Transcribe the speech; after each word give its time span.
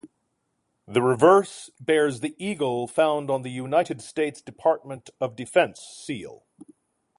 The 0.87 1.03
reverse 1.03 1.69
bears 1.79 2.21
the 2.21 2.33
eagle 2.43 2.87
found 2.87 3.29
on 3.29 3.43
the 3.43 3.51
United 3.51 4.01
States 4.01 4.41
Department 4.41 5.11
of 5.19 5.35
Defense 5.35 5.79
seal. 5.81 6.47